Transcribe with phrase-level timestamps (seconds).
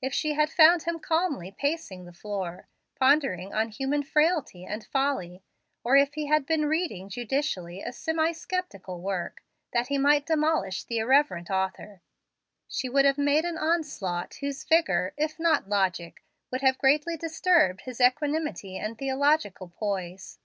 [0.00, 2.66] If she had found him calmly pacing the floor,
[2.98, 5.42] pondering on human frailty and folly,
[5.84, 9.42] or if he had been reading judicially a semi sceptical work,
[9.74, 12.00] that he might demolish the irreverent author,
[12.68, 17.82] she would have made an onslaught whose vigor, if not logic, would have greatly disturbed
[17.82, 20.38] his equanimity and theological poise.